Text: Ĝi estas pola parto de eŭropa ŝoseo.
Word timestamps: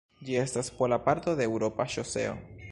Ĝi 0.27 0.37
estas 0.43 0.71
pola 0.79 0.99
parto 1.09 1.37
de 1.41 1.47
eŭropa 1.51 1.89
ŝoseo. 1.97 2.37